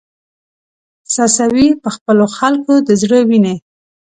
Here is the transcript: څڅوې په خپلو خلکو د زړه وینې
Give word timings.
څڅوې 1.13 1.67
په 1.83 1.89
خپلو 1.95 2.25
خلکو 2.37 2.73
د 2.87 2.89
زړه 3.01 3.19
وینې 3.29 3.55